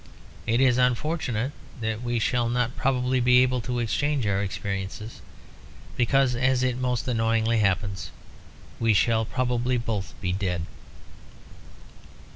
[0.47, 5.21] It is unfortunate that we shall not probably be able to exchange our experiences,
[5.95, 8.09] because, as it most annoyingly happens,
[8.79, 10.65] we shall probably both be dead."